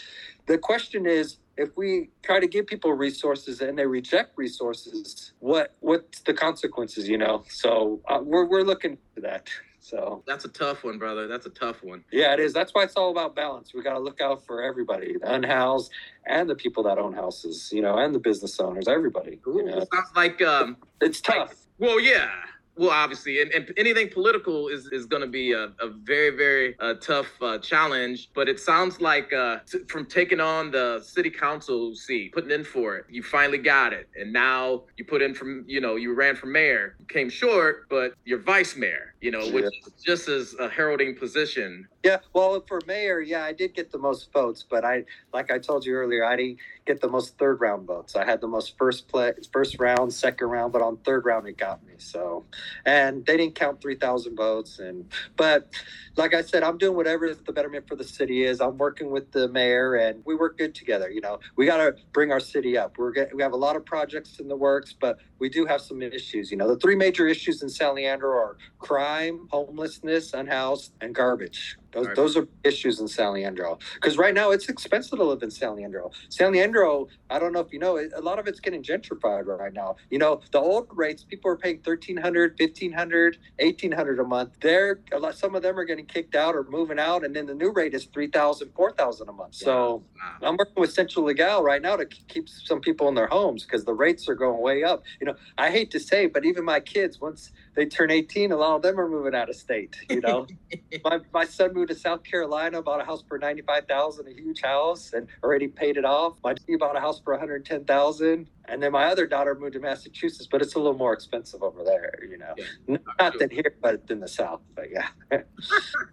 [0.47, 5.75] the question is if we try to give people resources and they reject resources what
[5.81, 9.49] what's the consequences you know so uh, we're, we're looking for that
[9.87, 11.29] So that's a tough one, brother.
[11.29, 12.03] That's a tough one.
[12.11, 12.53] Yeah, it is.
[12.53, 13.73] That's why it's all about balance.
[13.73, 15.93] We got to look out for everybody, the unhoused
[16.27, 19.39] and the people that own houses, you know, and the business owners, everybody.
[19.47, 19.87] Ooh, you know?
[19.95, 21.51] Sounds like um, it's tough.
[21.51, 22.31] Like, well, yeah,
[22.77, 26.77] well, obviously, and, and anything political is, is going to be a, a very, very
[26.79, 28.31] uh, tough uh, challenge.
[28.35, 32.65] But it sounds like uh, t- from taking on the city council seat, putting in
[32.65, 34.09] for it, you finally got it.
[34.15, 38.15] And now you put in from, you know, you ran for mayor, came short, but
[38.25, 39.87] you're vice mayor, you know, which yeah.
[39.87, 41.89] is just as a heralding position.
[42.05, 45.59] Yeah, well, for mayor, yeah, I did get the most votes, but I, like I
[45.59, 48.17] told you earlier, I didn't get the most third round votes.
[48.17, 51.59] I had the most first play, first round, second round, but on third round it
[51.59, 51.95] got me.
[51.99, 52.47] So,
[52.85, 54.79] and they didn't count three thousand votes.
[54.79, 55.69] And but,
[56.17, 58.61] like I said, I'm doing whatever the betterment for the city is.
[58.61, 61.11] I'm working with the mayor, and we work good together.
[61.11, 62.97] You know, we got to bring our city up.
[62.97, 65.81] We're get, we have a lot of projects in the works, but we do have
[65.81, 66.51] some issues.
[66.51, 71.77] You know, the three major issues in San Leandro are crime, homelessness, unhoused, and garbage.
[71.97, 72.17] Those, right.
[72.17, 73.79] those are issues in San Leandro.
[73.95, 76.11] Because right now it's expensive to live in San Leandro.
[76.29, 79.73] San Leandro, I don't know if you know, a lot of it's getting gentrified right
[79.73, 79.97] now.
[80.11, 84.53] You know, the old rates, people are paying 1300 1500 1800 a month.
[84.61, 87.25] They're, a lot, some of them are getting kicked out or moving out.
[87.25, 89.55] And then the new rate is 3000 4000 a month.
[89.55, 90.49] So wow.
[90.49, 93.87] I'm working with Centro Legal right now to keep some people in their homes because
[93.87, 95.03] the rates are going way up.
[95.19, 98.57] You know, I hate to say, but even my kids, once they turn 18, a
[98.57, 99.97] lot of them are moving out of state.
[100.11, 100.47] You know,
[101.05, 105.13] my, my son moved to South Carolina, bought a house for 95,000, a huge house,
[105.13, 106.39] and already paid it off.
[106.43, 108.49] My nephew bought a house for 110,000.
[108.69, 111.85] And then my other daughter moved to Massachusetts, but it's a little more expensive over
[111.85, 112.55] there, you know.
[112.57, 114.61] Yeah, Not than here, but in the South.
[114.75, 115.09] But yeah.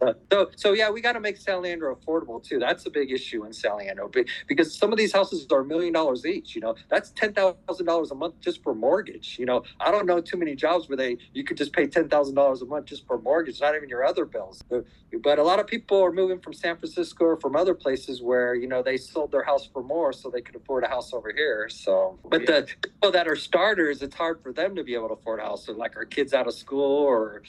[0.01, 2.59] Uh, so, so yeah, we got to make San Leandro affordable too.
[2.59, 4.09] That's a big issue in San Leandro
[4.47, 6.55] because some of these houses are a million dollars each.
[6.55, 9.37] You know, that's ten thousand dollars a month just for mortgage.
[9.39, 12.09] You know, I don't know too many jobs where they you could just pay ten
[12.09, 14.61] thousand dollars a month just for mortgage, not even your other bills.
[14.71, 14.79] Uh,
[15.21, 18.55] but a lot of people are moving from San Francisco or from other places where
[18.55, 21.31] you know they sold their house for more so they could afford a house over
[21.33, 21.69] here.
[21.69, 25.13] So, but the people that are starters, it's hard for them to be able to
[25.13, 25.65] afford a house.
[25.65, 27.43] So like our kids out of school or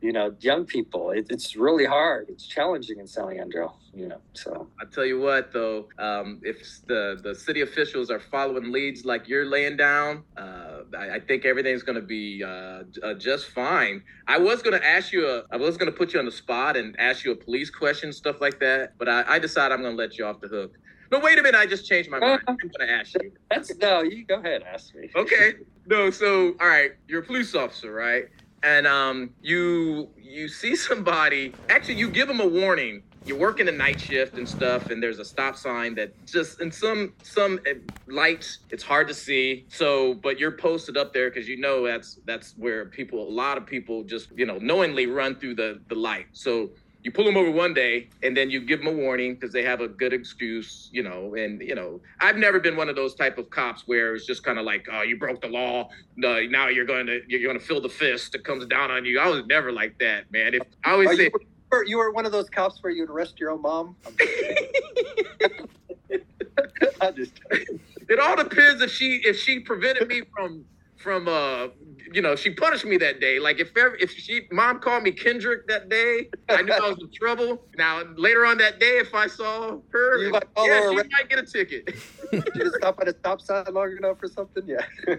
[0.00, 2.28] you know young people, it, it's really hard.
[2.28, 3.74] It's challenging in San Leandro.
[3.94, 8.20] You know, so I tell you what, though, um, if the the city officials are
[8.20, 12.82] following leads like you're laying down, uh, I, I, think everything's going to be uh,
[13.02, 14.02] uh, just fine.
[14.28, 16.30] I was going to ask you a, I was going to put you on the
[16.30, 19.80] spot and ask you a police question, stuff like that, but I, I decided I'm
[19.80, 20.76] going to let you off the hook.
[21.10, 21.58] No, wait a minute.
[21.58, 22.42] I just changed my mind.
[22.48, 23.32] I'm going to ask you.
[23.50, 24.02] That's no.
[24.02, 24.62] You go ahead.
[24.62, 25.10] Ask me.
[25.16, 25.54] Okay.
[25.86, 26.10] No.
[26.10, 26.92] So, all right.
[27.08, 28.26] You're a police officer, right?
[28.62, 31.52] And um, you you see somebody.
[31.68, 33.02] Actually, you give them a warning.
[33.24, 36.70] You're working a night shift and stuff, and there's a stop sign that just in
[36.70, 37.74] some some eh,
[38.06, 39.66] lights it's hard to see.
[39.68, 43.56] So, but you're posted up there because you know that's that's where people, a lot
[43.58, 46.26] of people, just you know knowingly run through the the light.
[46.32, 46.70] So
[47.06, 49.62] you pull them over one day and then you give them a warning because they
[49.62, 51.36] have a good excuse, you know.
[51.36, 54.42] And you know, I've never been one of those type of cops where it's just
[54.42, 55.88] kind of like, oh, you broke the law.
[56.16, 59.04] No, now you're going to you're going to feel the fist that comes down on
[59.04, 59.20] you.
[59.20, 60.54] I was never like that, man.
[60.54, 61.30] If I always Are say.
[61.30, 61.30] You
[61.70, 63.94] were, you were one of those cops where you'd arrest your own mom.
[67.00, 67.34] I just.
[68.08, 70.64] It all depends if she if she prevented me from
[71.06, 71.68] from uh
[72.12, 73.38] you know, she punished me that day.
[73.38, 76.98] Like if ever, if she mom called me Kendrick that day, I knew I was
[77.00, 77.68] in trouble.
[77.76, 80.96] Now later on that day, if I saw her, yeah, she around.
[80.96, 81.88] might get a ticket.
[82.32, 84.84] you just stop at a stop sign long enough or something, yeah.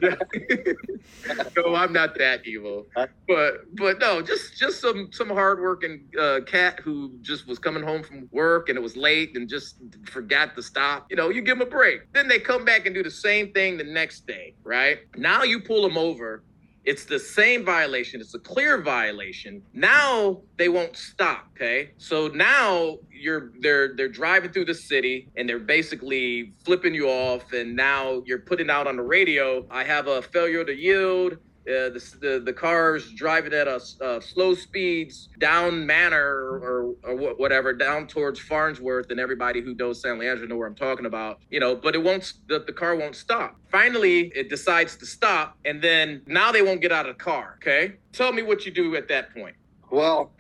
[1.56, 2.88] no, I'm not that evil.
[3.28, 8.04] But but no, just just some some hardworking uh, cat who just was coming home
[8.04, 11.08] from work and it was late and just forgot to stop.
[11.10, 12.12] You know, you give them a break.
[12.14, 15.00] Then they come back and do the same thing the next day, right?
[15.16, 16.44] Now you pull them over
[16.88, 18.22] it's the same violation.
[18.22, 19.62] It's a clear violation.
[19.74, 21.50] Now they won't stop.
[21.54, 21.92] Okay.
[21.98, 27.52] So now you're they're they're driving through the city and they're basically flipping you off.
[27.52, 31.38] And now you're putting out on the radio, I have a failure to yield.
[31.68, 37.36] Uh, the, the, the cars driving at a uh, slow speeds down Manor or, or
[37.36, 41.40] whatever down towards Farnsworth and everybody who knows San Leandro know where I'm talking about
[41.50, 43.60] you know but it won't the, the car won't stop.
[43.70, 47.58] Finally it decides to stop and then now they won't get out of the car
[47.62, 47.96] okay?
[48.14, 49.58] Tell me what you do at that point.
[49.92, 50.32] Well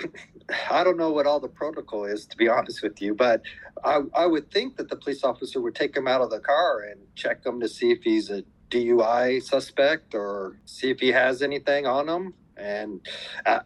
[0.71, 3.41] I don't know what all the protocol is, to be honest with you, but
[3.83, 6.83] I, I would think that the police officer would take him out of the car
[6.89, 11.41] and check him to see if he's a DUI suspect or see if he has
[11.41, 13.01] anything on him and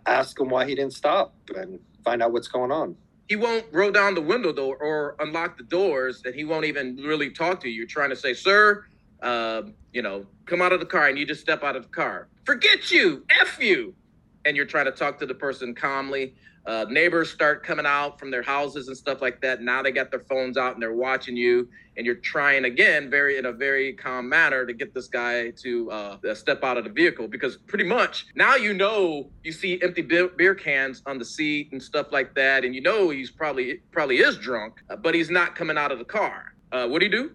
[0.06, 2.96] ask him why he didn't stop and find out what's going on.
[3.28, 6.98] He won't roll down the window door or unlock the doors, and he won't even
[6.98, 7.76] really talk to you.
[7.76, 8.86] You're trying to say, "Sir,
[9.22, 11.90] uh, you know, come out of the car," and you just step out of the
[11.90, 12.28] car.
[12.46, 13.96] Forget you, f you.
[14.46, 16.36] And you're trying to talk to the person calmly.
[16.64, 19.64] Uh, neighbors start coming out from their houses and stuff like that.
[19.64, 23.40] Now they got their phones out and they're watching you, and you're trying again, very
[23.40, 26.92] in a very calm manner, to get this guy to uh, step out of the
[26.92, 31.70] vehicle because pretty much now you know you see empty beer cans on the seat
[31.72, 35.32] and stuff like that, and you know he's probably probably is drunk, uh, but he's
[35.32, 36.54] not coming out of the car.
[36.72, 37.32] Uh, what do you do?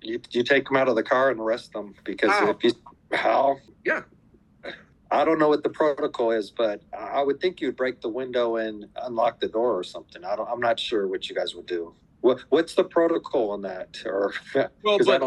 [0.00, 2.50] You, you take them out of the car and arrest them because how?
[2.50, 2.72] if you
[3.12, 4.02] how yeah
[5.14, 8.56] I don't know what the protocol is, but I would think you'd break the window
[8.56, 10.24] and unlock the door or something.
[10.24, 11.94] I don't, I'm not sure what you guys would do.
[12.20, 14.02] What, what's the protocol on that?
[14.04, 14.34] Or
[14.82, 15.22] well, but,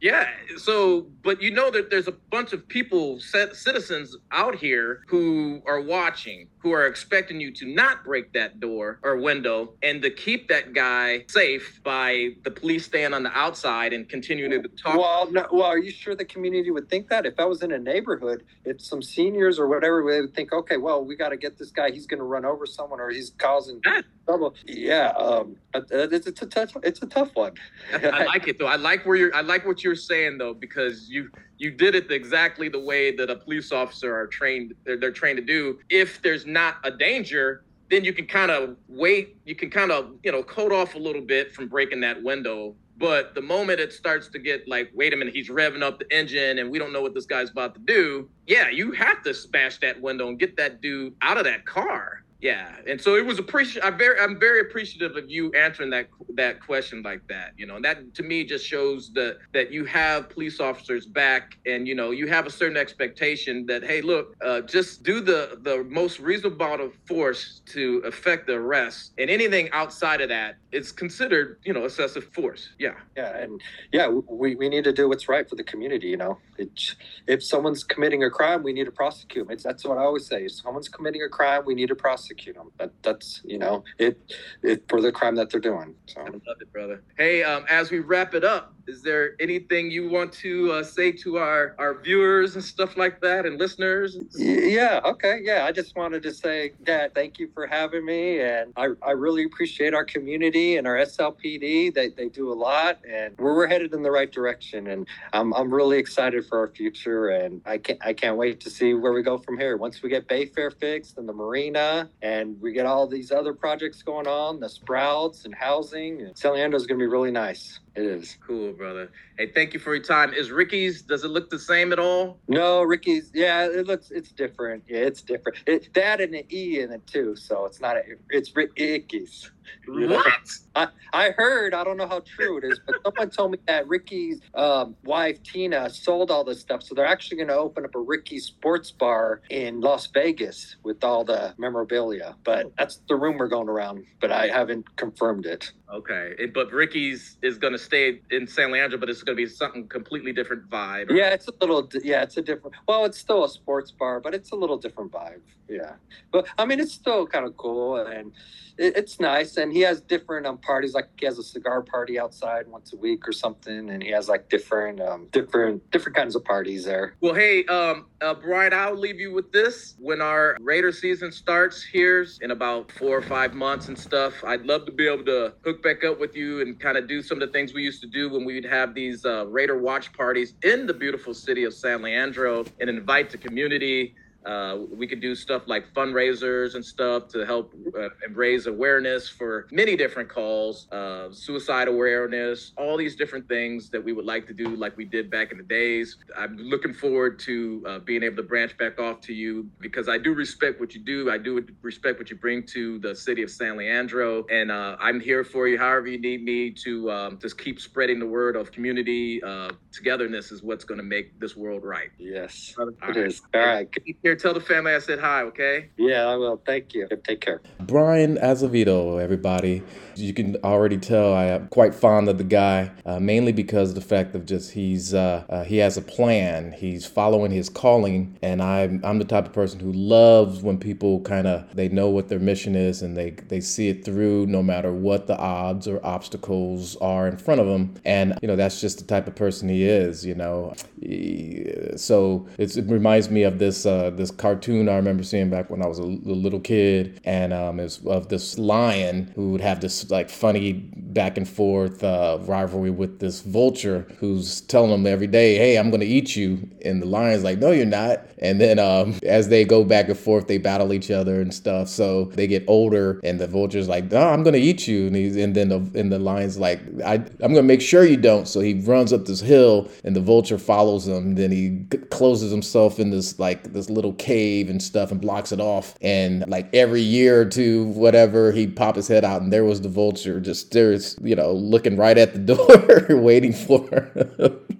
[0.00, 0.28] yeah.
[0.56, 5.80] So, but you know that there's a bunch of people, citizens out here who are
[5.80, 10.48] watching, who are expecting you to not break that door or window and to keep
[10.48, 14.96] that guy safe by the police staying on the outside and continuing to talk.
[14.96, 17.26] Well, no, well, are you sure the community would think that?
[17.26, 20.76] If I was in a neighborhood, if some seniors or whatever, they would think, okay,
[20.76, 21.90] well, we got to get this guy.
[21.90, 23.80] He's going to run over someone or he's causing
[24.26, 24.54] trouble.
[24.66, 25.12] Yeah.
[25.18, 27.54] Um, it's, it's a tough, it's a tough one.
[27.92, 28.66] I like it though.
[28.66, 32.10] I like where you're, I like what you're saying though, because you, you did it
[32.10, 35.78] exactly the way that a police officer are trained they're, they're trained to do.
[35.88, 40.14] If there's not a danger then you can kind of wait you can kind of
[40.22, 42.74] you know coat off a little bit from breaking that window.
[42.96, 46.14] But the moment it starts to get like wait a minute he's revving up the
[46.14, 49.34] engine and we don't know what this guy's about to do yeah you have to
[49.34, 53.26] smash that window and get that dude out of that car yeah, and so it
[53.26, 53.84] was appreciative.
[53.84, 57.52] I'm very, I'm very appreciative of you answering that that question like that.
[57.58, 61.58] You know, and that to me just shows that that you have police officers back,
[61.66, 65.58] and you know, you have a certain expectation that hey, look, uh, just do the
[65.62, 70.56] the most reasonable amount of force to effect the arrest, and anything outside of that
[70.72, 72.70] is considered, you know, excessive force.
[72.78, 72.94] Yeah.
[73.16, 73.60] Yeah, and
[73.92, 76.06] yeah, we we need to do what's right for the community.
[76.06, 76.94] You know, it,
[77.26, 79.50] if someone's committing a crime, we need to prosecute.
[79.50, 80.44] It's, that's what I always say.
[80.44, 82.70] If someone's committing a crime, we need to prosecute prosecute them.
[82.78, 84.18] That, that's you know it
[84.62, 85.94] it for the crime that they're doing.
[86.06, 87.02] So I love it, brother.
[87.16, 91.12] Hey, um, as we wrap it up, is there anything you want to uh, say
[91.12, 94.18] to our our viewers and stuff like that and listeners?
[94.36, 95.00] Yeah.
[95.04, 95.40] Okay.
[95.42, 95.64] Yeah.
[95.64, 99.44] I just wanted to say, Dad, thank you for having me, and I I really
[99.44, 101.94] appreciate our community and our SLPD.
[101.94, 105.54] They they do a lot, and we're, we're headed in the right direction, and I'm
[105.54, 109.12] I'm really excited for our future, and I can't I can't wait to see where
[109.12, 109.76] we go from here.
[109.76, 114.02] Once we get Bayfair fixed and the marina and we get all these other projects
[114.02, 116.22] going on, the sprouts and housing.
[116.22, 117.80] And San Leandro is going to be really nice.
[117.96, 118.38] It is.
[118.46, 119.10] Cool, brother.
[119.36, 120.32] Hey, thank you for your time.
[120.32, 122.38] Is Ricky's, does it look the same at all?
[122.48, 124.84] No, Ricky's, yeah, it looks, it's different.
[124.88, 125.58] Yeah, it's different.
[125.66, 127.34] It, that and an E in it too.
[127.34, 129.50] So it's not, a, it's Ricky's.
[129.86, 130.26] What?
[130.74, 133.88] I, I heard, I don't know how true it is, but someone told me that
[133.88, 136.82] Ricky's um, wife, Tina, sold all this stuff.
[136.82, 141.02] So they're actually going to open up a Ricky's sports bar in Las Vegas with
[141.02, 142.36] all the memorabilia.
[142.44, 145.72] But that's the rumor going around, but I haven't confirmed it.
[145.92, 146.34] Okay.
[146.38, 149.48] It, but Ricky's is going to stay in San Leandro, but it's going to be
[149.48, 151.10] something completely different vibe.
[151.10, 154.32] Yeah, it's a little, yeah, it's a different, well, it's still a sports bar, but
[154.32, 155.40] it's a little different vibe.
[155.68, 155.94] Yeah.
[156.30, 158.32] But I mean, it's still kind of cool and
[158.80, 159.56] it, it's nice.
[159.58, 162.96] And he has different um, parties, like he has a cigar party outside once a
[162.96, 163.90] week or something.
[163.90, 167.14] And he has like different, um, different, different kinds of parties there.
[167.20, 169.94] Well, hey, um, uh, Bryan, I'll leave you with this.
[169.98, 174.62] When our Raider season starts here in about four or five months and stuff, I'd
[174.62, 177.40] love to be able to hook back up with you and kind of do some
[177.40, 180.54] of the things we used to do when we'd have these uh, Raider watch parties
[180.62, 184.14] in the beautiful city of San Leandro and invite the community
[184.44, 189.66] uh, we could do stuff like fundraisers and stuff to help uh, raise awareness for
[189.70, 194.54] many different calls, uh, suicide awareness, all these different things that we would like to
[194.54, 196.16] do, like we did back in the days.
[196.36, 200.16] I'm looking forward to uh, being able to branch back off to you because I
[200.16, 201.30] do respect what you do.
[201.30, 205.20] I do respect what you bring to the city of San Leandro, and uh, I'm
[205.20, 208.72] here for you however you need me to um, just keep spreading the word of
[208.72, 212.10] community uh, togetherness is what's going to make this world right.
[212.18, 213.16] Yes, all it right.
[213.16, 213.42] is.
[213.54, 213.88] All right
[214.30, 214.36] here.
[214.36, 215.88] Tell the family I said hi, okay?
[215.96, 216.60] Yeah, I will.
[216.64, 217.08] Thank you.
[217.24, 217.60] Take care.
[217.80, 219.82] Bryan Azevedo, everybody.
[220.16, 223.94] You can already tell I am quite fond of the guy, uh, mainly because of
[223.94, 226.72] the fact of just he's uh, uh, he has a plan.
[226.72, 231.20] He's following his calling, and I'm I'm the type of person who loves when people
[231.20, 234.62] kind of they know what their mission is and they they see it through no
[234.62, 237.94] matter what the odds or obstacles are in front of them.
[238.04, 240.26] And you know that's just the type of person he is.
[240.26, 245.50] You know, he, so it reminds me of this uh, this cartoon I remember seeing
[245.50, 249.60] back when I was a, little kid, and um, it's of this lion who would
[249.60, 255.06] have this like funny back and forth uh, rivalry with this vulture who's telling him
[255.06, 258.60] every day, "Hey, I'm gonna eat you," and the lion's like, "No, you're not." And
[258.60, 261.88] then um, as they go back and forth, they battle each other and stuff.
[261.88, 265.36] So they get older, and the vulture's like, "No, I'm gonna eat you," and, he's,
[265.36, 268.60] and then the and the lion's like, I, "I'm gonna make sure you don't." So
[268.60, 271.34] he runs up this hill, and the vulture follows him.
[271.34, 275.60] Then he closes himself in this like this little cave and stuff, and blocks it
[275.60, 275.96] off.
[276.00, 279.80] And like every year or two, whatever, he'd pop his head out, and there was
[279.80, 282.38] the vulture just there's you know looking right at the
[283.08, 284.10] door, waiting for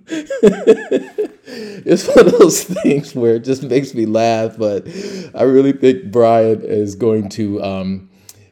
[1.84, 4.86] it's one of those things where it just makes me laugh, but
[5.34, 8.09] I really think Bryan is going to um,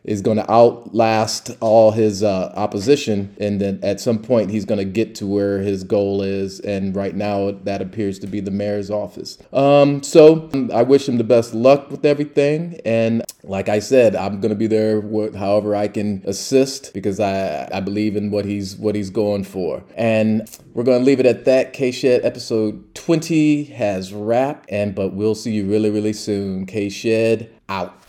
[0.08, 4.78] is going to outlast all his uh, opposition, and then at some point he's going
[4.78, 6.60] to get to where his goal is.
[6.60, 9.36] And right now, that appears to be the mayor's office.
[9.52, 12.80] Um, so um, I wish him the best luck with everything.
[12.86, 17.20] And like I said, I'm going to be there with, however I can assist because
[17.20, 19.84] I I believe in what he's what he's going for.
[19.94, 21.72] And we're going to leave it at that.
[21.74, 26.64] K Shedd episode 20 has wrapped, and but we'll see you really really soon.
[26.64, 28.07] K Shedd out.